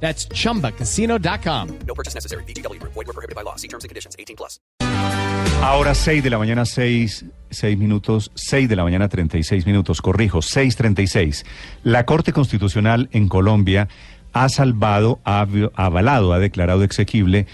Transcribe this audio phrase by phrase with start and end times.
[0.00, 1.68] That's chumbacasino.com.
[1.86, 2.44] No purchase necessary.
[2.44, 2.78] BGW.
[2.82, 3.56] Void were prohibited by law.
[3.56, 4.14] See terms and conditions.
[4.18, 4.60] 18 plus.
[5.62, 10.40] Ahora 6 de la mañana, 6, 6 minutos, 6 de la mañana, 36 minutos, corrijo,
[10.40, 11.44] 6.36.
[11.82, 13.88] La Corte Constitucional en Colombia
[14.34, 17.46] ha salvado, ha av- avalado, ha declarado exequible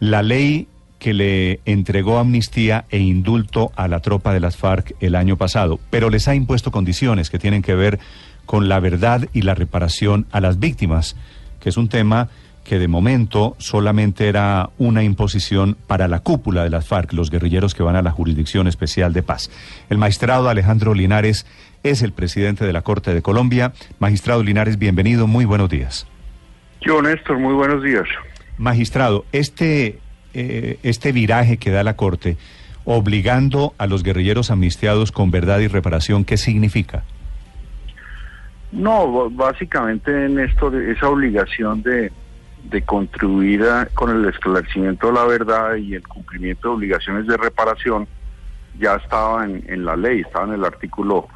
[0.00, 0.66] la ley
[0.98, 5.78] que le entregó amnistía e indulto a la tropa de las FARC el año pasado,
[5.90, 8.00] pero les ha impuesto condiciones que tienen que ver
[8.46, 11.14] con la verdad y la reparación a las víctimas,
[11.64, 12.28] que es un tema
[12.62, 17.74] que de momento solamente era una imposición para la cúpula de las FARC, los guerrilleros
[17.74, 19.50] que van a la Jurisdicción Especial de Paz.
[19.88, 21.46] El magistrado Alejandro Linares
[21.82, 23.72] es el presidente de la Corte de Colombia.
[23.98, 26.06] Magistrado Linares, bienvenido, muy buenos días.
[26.82, 28.04] Yo, Néstor, muy buenos días.
[28.58, 30.00] Magistrado, este,
[30.34, 32.36] eh, este viraje que da la Corte,
[32.84, 37.04] obligando a los guerrilleros amnistiados con verdad y reparación, ¿qué significa?
[38.74, 42.10] No, básicamente, Néstor, esa obligación de,
[42.84, 48.08] contribuir con el esclarecimiento de la verdad y el cumplimiento de obligaciones de reparación
[48.78, 51.28] ya estaba en, en la ley, estaba en el artículo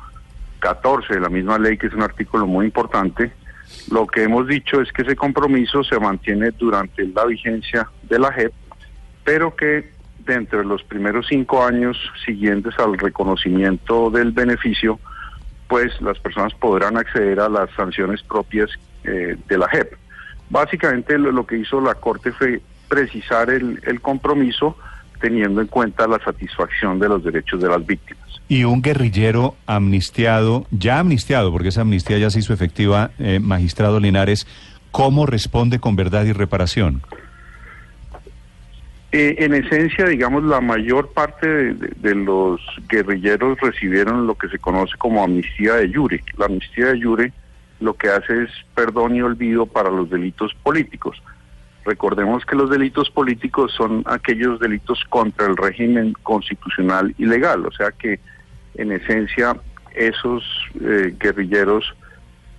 [0.59, 3.31] 14 de la misma ley, que es un artículo muy importante.
[3.89, 8.33] Lo que hemos dicho es que ese compromiso se mantiene durante la vigencia de la
[8.33, 8.53] JEP,
[9.23, 9.93] pero que
[10.27, 14.99] dentro de los primeros cinco años siguientes al reconocimiento del beneficio,
[15.69, 18.71] pues las personas podrán acceder a las sanciones propias
[19.05, 19.93] eh, de la JEP.
[20.51, 24.77] Básicamente lo, que hizo la Corte fue precisar el, el compromiso
[25.21, 28.29] teniendo en cuenta la satisfacción de los derechos de las víctimas.
[28.49, 34.01] Y un guerrillero amnistiado, ya amnistiado, porque esa amnistía ya se hizo efectiva, eh, magistrado
[34.01, 34.47] Linares,
[34.91, 37.03] ¿cómo responde con verdad y reparación?
[39.11, 44.93] Eh, en esencia, digamos, la mayor parte de, los guerrilleros recibieron lo que se conoce
[44.99, 46.23] como amnistía de jure.
[46.37, 47.33] La amnistía de jure
[47.81, 51.23] lo que hace es perdón y olvido para los delitos políticos.
[51.87, 57.73] Recordemos que los delitos políticos son aquellos delitos contra el régimen constitucional y legal, o
[57.73, 58.21] sea que
[58.75, 59.57] en esencia
[59.95, 60.45] esos
[60.83, 61.95] eh, guerrilleros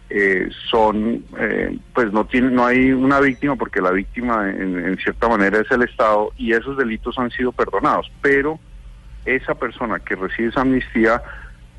[0.10, 4.98] eh, son, eh, pues no tienen, no hay una víctima porque la víctima en, en
[4.98, 8.60] cierta manera es el Estado y esos delitos han sido perdonados, pero
[9.26, 11.22] esa persona que recibe esa amnistía,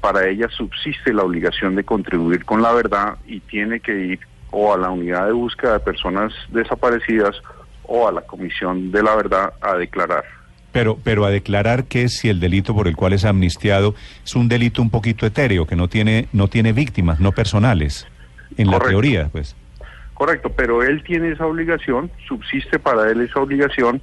[0.01, 4.21] para ella subsiste la obligación de contribuir con la verdad y tiene que ir
[4.51, 7.37] o a la unidad de búsqueda de personas desaparecidas
[7.85, 10.25] o a la comisión de la verdad a declarar.
[10.73, 14.49] Pero, pero a declarar que si el delito por el cual es amnistiado es un
[14.49, 18.07] delito un poquito etéreo, que no tiene, no tiene víctimas, no personales,
[18.57, 18.89] en la Correcto.
[18.91, 19.57] teoría, pues.
[20.15, 24.03] Correcto, pero él tiene esa obligación, subsiste para él esa obligación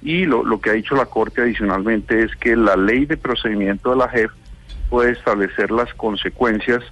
[0.00, 3.90] y lo, lo que ha dicho la Corte adicionalmente es que la ley de procedimiento
[3.90, 4.30] de la JEP
[4.88, 6.82] puede establecer las consecuencias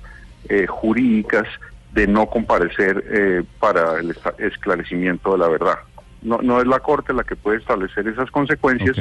[0.48, 1.46] eh, jurídicas
[1.92, 5.78] de no comparecer eh, para el esclarecimiento de la verdad.
[6.20, 8.96] No, no es la Corte la que puede establecer esas consecuencias,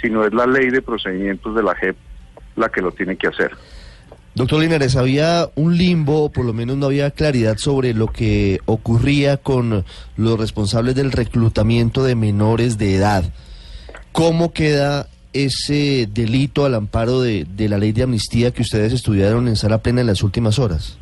[0.00, 1.96] sino es la ley de procedimientos de la JEP
[2.56, 3.52] la que lo tiene que hacer.
[4.34, 9.36] Doctor Linares, había un limbo, por lo menos no había claridad sobre lo que ocurría
[9.36, 9.84] con
[10.16, 13.24] los responsables del reclutamiento de menores de edad.
[14.10, 19.46] ¿Cómo queda ese delito al amparo de, de la ley de amnistía que ustedes estudiaron
[19.46, 20.98] en sala plena en las últimas horas?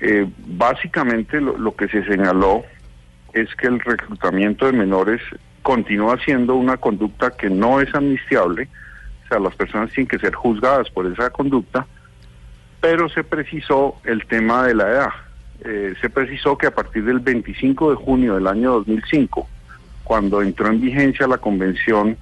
[0.00, 2.62] Eh, básicamente lo, lo que se señaló
[3.32, 5.20] es que el reclutamiento de menores
[5.62, 8.68] continúa siendo una conducta que no es amnistiable,
[9.40, 11.86] las personas tienen que ser juzgadas por esa conducta,
[12.80, 15.10] pero se precisó el tema de la edad.
[15.64, 19.48] Eh, se precisó que a partir del 25 de junio del año 2005,
[20.04, 22.16] cuando entró en vigencia la convención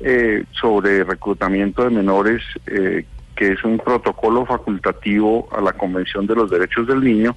[0.00, 3.04] eh, sobre reclutamiento de menores, eh,
[3.34, 7.36] que es un protocolo facultativo a la Convención de los Derechos del Niño,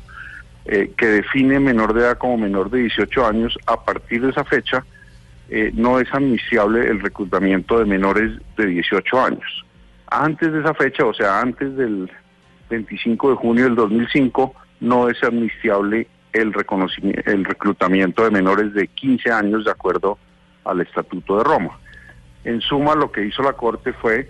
[0.65, 4.43] eh, que define menor de edad como menor de 18 años, a partir de esa
[4.43, 4.85] fecha
[5.49, 9.65] eh, no es amnistiable el reclutamiento de menores de 18 años.
[10.07, 12.09] Antes de esa fecha, o sea, antes del
[12.69, 18.87] 25 de junio del 2005, no es amnistiable el, reconocimiento, el reclutamiento de menores de
[18.87, 20.17] 15 años de acuerdo
[20.65, 21.79] al Estatuto de Roma.
[22.43, 24.29] En suma, lo que hizo la Corte fue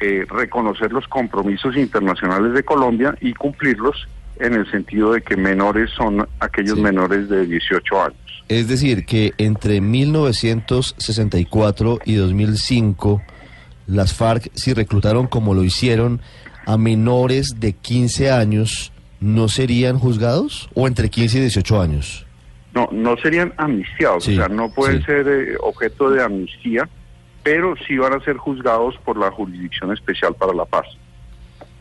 [0.00, 4.08] eh, reconocer los compromisos internacionales de Colombia y cumplirlos
[4.40, 6.82] en el sentido de que menores son aquellos Sí.
[6.82, 8.16] menores de 18 años.
[8.48, 13.22] Es decir, que entre 1964 y 2005
[13.86, 16.20] las FARC, si reclutaron como lo hicieron
[16.66, 20.68] a menores de 15 años, ¿no serían juzgados?
[20.74, 22.26] ¿O entre 15 y 18 años?
[22.74, 25.04] No, no serían amnistiados, Sí, o sea, no pueden sí.
[25.06, 26.88] ser eh, objeto de amnistía,
[27.42, 30.86] pero sí van a ser juzgados por la Jurisdicción Especial para la Paz.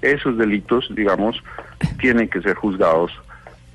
[0.04, 1.36] Esos delitos, digamos,
[2.00, 3.12] tienen que ser juzgados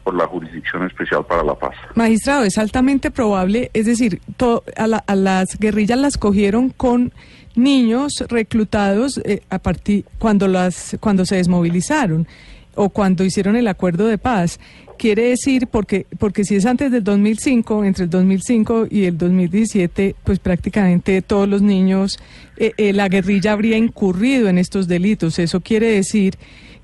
[0.05, 1.75] por la Jurisdicción Especial para la Paz.
[1.95, 7.13] Magistrado, es altamente probable, es decir, to- a, la- a las guerrillas las cogieron con
[7.55, 12.27] niños reclutados eh, a partir cuando las cuando se desmovilizaron
[12.75, 14.61] o cuando hicieron el acuerdo de paz.
[14.99, 20.17] Quiere decir porque porque si es antes del 2005, entre el 2005 y el 2017,
[20.25, 22.19] pues prácticamente todos los niños
[22.57, 25.39] eh, eh, la guerrilla habría incurrido en estos delitos.
[25.39, 26.35] Eso quiere decir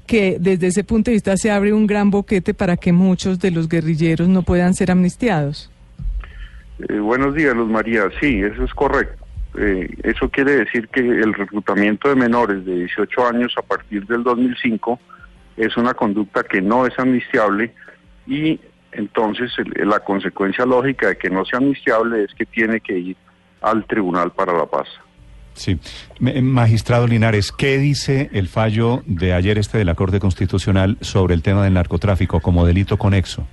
[0.06, 3.50] que desde ese punto de vista se abre un gran boquete para que muchos de
[3.50, 5.70] los guerrilleros no puedan ser amnistiados.
[6.88, 8.04] Eh, buenos días, Luz María.
[8.20, 9.24] Sí, eso es correcto.
[9.56, 14.24] Eh, eso quiere decir que el reclutamiento de menores de 18 años a partir del
[14.24, 14.98] 2005
[15.56, 17.72] es una conducta que no es amnistiable
[18.26, 18.60] y
[18.92, 23.16] entonces la consecuencia lógica de que no sea amnistiable es que tiene que ir
[23.60, 24.86] al Tribunal para la Paz.
[25.54, 25.78] Sí.
[26.18, 31.34] Me- Magistrado Linares, ¿qué dice el fallo de ayer este de la Corte Constitucional sobre
[31.34, 33.46] el tema del narcotráfico como delito conexo?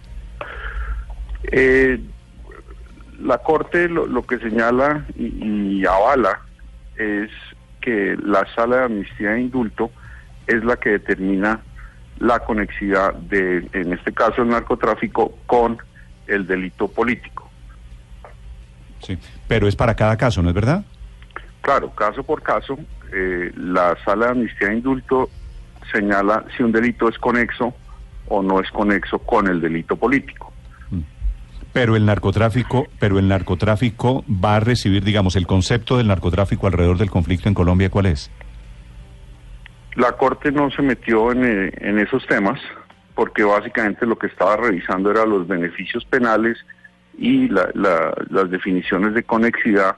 [1.52, 2.00] Eh,
[3.20, 6.42] la Corte lo, lo que señala y, y avala
[6.98, 7.30] es
[7.82, 9.92] que la sala de amnistía e indulto
[10.48, 11.62] es la que determina
[12.22, 15.78] la conexidad de, en este caso, el narcotráfico con
[16.28, 17.50] el delito político.
[19.00, 19.18] Sí.
[19.48, 20.86] Pero es para cada caso, ¿no es verdad?
[21.62, 22.78] Claro, caso por caso,
[23.12, 25.30] eh, la sala de amnistía e indulto
[25.92, 27.74] señala si un delito es conexo
[28.28, 30.54] o no es conexo con el delito político.
[31.74, 36.98] Pero el narcotráfico, pero el narcotráfico va a recibir, digamos, el concepto del narcotráfico alrededor
[36.98, 38.30] del conflicto en Colombia, ¿cuál es?
[39.96, 42.60] La Corte no se metió en, eh, en esos temas
[43.16, 46.58] porque básicamente lo que estaba revisando era los beneficios penales
[47.18, 49.98] y la- la- las definiciones de conexidad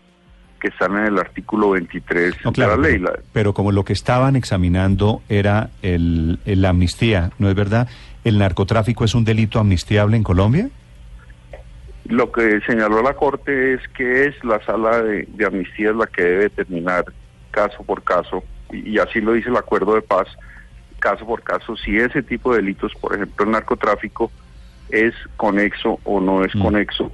[0.60, 3.20] que están en el artículo 23 No, claro, de la ley.
[3.34, 7.88] pero, como lo que estaban examinando era el, el- la amnistía, ¿no es verdad?
[8.24, 10.70] ¿El narcotráfico es un delito amnistiable en Colombia?
[12.06, 16.24] Lo que señaló la Corte es que es la sala de, de amnistía la que
[16.24, 17.06] debe determinar
[17.52, 18.44] caso por caso,
[18.74, 20.28] y, así lo dice el acuerdo de paz,
[21.00, 24.32] caso por caso, si ese tipo de delitos, por ejemplo el narcotráfico,
[24.90, 26.62] es conexo o no es Mm.
[26.62, 27.12] conexo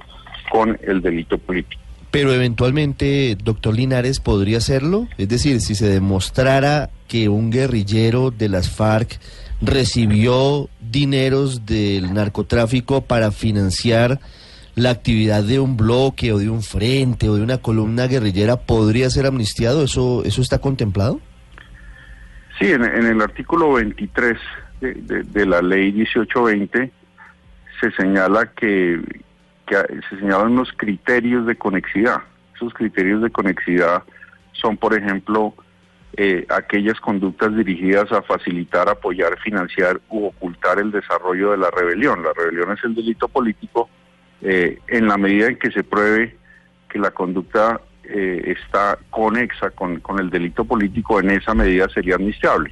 [0.50, 1.80] con el delito político.
[2.10, 5.06] Pero eventualmente, doctor Linares, ¿podría hacerlo?
[5.16, 9.20] Es decir, si se demostrara que un guerrillero de las FARC
[9.60, 14.18] recibió dineros del narcotráfico para financiar
[14.74, 19.10] la actividad de un bloque o de un frente o de una columna guerrillera, ¿podría
[19.10, 19.84] ser amnistiado?
[19.84, 21.20] ¿Eso, eso está contemplado?
[22.60, 24.38] Sí, en, el artículo 23
[24.80, 26.92] de, la ley 1820
[27.80, 29.00] se señala que,
[29.66, 32.18] se señalan unos criterios de conexidad.
[32.54, 34.02] Esos criterios de conexidad
[34.52, 35.54] son, por ejemplo,
[36.18, 42.22] eh, aquellas conductas dirigidas a facilitar, apoyar, financiar u ocultar el desarrollo de la rebelión.
[42.22, 43.88] La rebelión es el delito político
[44.42, 46.36] eh, en la medida en que se pruebe
[46.90, 47.80] que la conducta
[48.12, 52.70] eh, está conexa con, con el delito político, en esa medida sería amnistiable.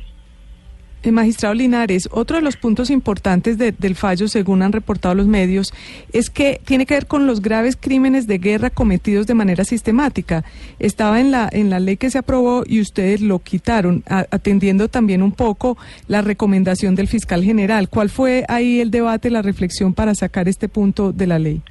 [1.05, 5.29] Eh, magistrado Linares, otro de los puntos importantes de- del fallo, según han reportado los
[5.29, 5.73] medios,
[6.13, 10.45] es que tiene que ver con los graves crímenes de guerra cometidos de manera sistemática.
[10.81, 15.23] Estaba en la, en la ley que se aprobó y ustedes lo quitaron, atendiendo también
[15.23, 17.89] un poco la recomendación del fiscal general.
[17.89, 21.63] ¿Cuál fue ahí el debate, la reflexión para sacar este punto de la ley?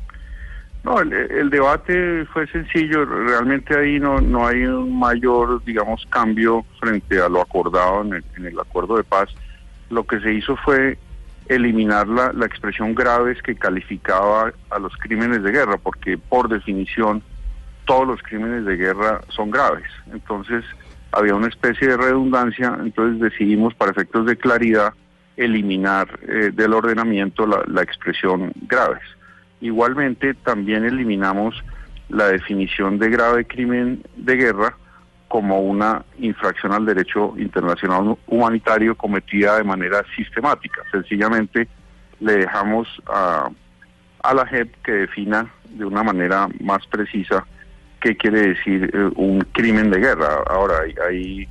[0.88, 7.20] No, el, debate fue sencillo, realmente ahí no, no hay un mayor, digamos, cambio frente
[7.20, 9.27] a lo acordado en el, en el acuerdo de paz.
[9.89, 10.98] Lo que se hizo fue
[11.50, 17.22] eliminar la, la expresión graves que calificaba a los crímenes de guerra, porque por definición
[17.84, 19.89] todos los crímenes de guerra son graves.
[20.13, 20.63] Entonces
[21.12, 24.94] había una especie de redundancia, entonces decidimos para efectos de claridad
[25.36, 29.03] eliminar eh, del ordenamiento la, la expresión graves.
[29.62, 31.64] Igualmente, también eliminamos
[32.10, 34.78] la definición de grave crimen de guerra
[35.28, 40.82] como una infracción al derecho internacional humanitario cometida de manera sistemática.
[40.92, 41.68] Sencillamente
[42.20, 43.50] le dejamos a,
[44.24, 47.46] a la JEP que defina de una manera más precisa
[48.00, 50.44] qué quiere decir eh, un crimen de guerra.
[50.48, 51.48] Ahora hay, hay,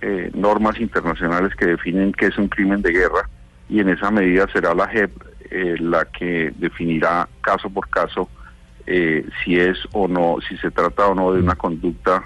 [0.00, 3.28] eh, normas internacionales que definen qué es un crimen de guerra
[3.68, 5.10] y en esa medida será la JEP
[5.54, 8.28] eh, la que definirá caso por caso
[8.86, 12.24] eh, si es o no, si se trata o no de una conducta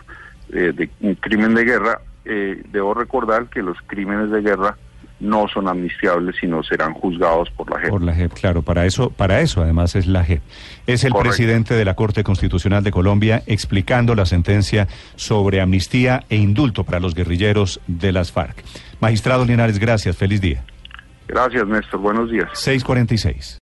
[0.50, 2.00] eh, de un crimen de guerra.
[2.24, 4.76] Eh, debo recordar que los crímenes de guerra
[5.20, 7.90] no son amnistiables, sino serán juzgados por la JEP.
[7.90, 10.42] Por la JEP, claro, para eso, para eso además es la JEP.
[10.86, 11.30] Es el Correcto.
[11.30, 17.00] presidente de la Corte Constitucional de Colombia explicando la sentencia sobre amnistía e indulto para
[17.00, 18.64] los guerrilleros de las FARC.
[19.00, 20.64] Magistrado Linares, gracias, feliz día.
[21.28, 22.00] Gracias, Néstor.
[22.00, 22.48] Buenos días.
[22.54, 23.56] 646.